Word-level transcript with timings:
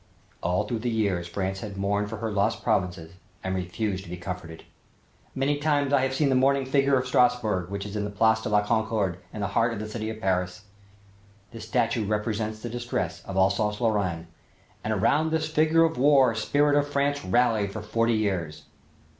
All 0.41 0.63
through 0.65 0.79
the 0.79 0.89
years 0.89 1.27
France 1.27 1.59
had 1.59 1.77
mourned 1.77 2.09
for 2.09 2.17
her 2.17 2.31
lost 2.31 2.63
provinces 2.63 3.11
and 3.43 3.53
refused 3.53 4.03
to 4.03 4.09
be 4.09 4.17
comforted. 4.17 4.63
Many 5.35 5.59
times 5.59 5.93
I 5.93 6.01
have 6.01 6.15
seen 6.15 6.29
the 6.29 6.33
mourning 6.33 6.65
figure 6.65 6.97
of 6.97 7.05
Strassburg, 7.07 7.69
which 7.69 7.85
is 7.85 7.95
in 7.95 8.03
the 8.03 8.09
Place 8.09 8.41
de 8.41 8.49
la 8.49 8.65
Concorde, 8.65 9.19
in 9.31 9.41
the 9.41 9.49
heart 9.53 9.73
of 9.73 9.79
the 9.79 9.87
city 9.87 10.09
of 10.09 10.19
Paris. 10.19 10.63
This 11.51 11.67
statue 11.67 12.07
represents 12.07 12.63
the 12.63 12.67
distress 12.69 13.21
of 13.25 13.35
Alsace 13.37 13.79
Lorraine 13.79 14.25
and 14.83 14.91
"around 14.91 15.29
this 15.29 15.47
figure 15.47 15.87
the 15.87 15.99
war 15.99 16.33
spirit 16.33 16.75
of 16.75 16.87
France 16.89 17.23
rallied 17.23 17.71
for 17.71 17.83
forty 17.83 18.13
years." 18.13 18.63